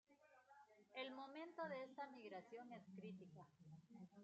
El 0.95 1.11
momento 1.11 1.61
de 1.69 1.83
esta 1.83 2.07
migración 2.07 2.71
es 2.73 2.81
crítica. 2.95 3.45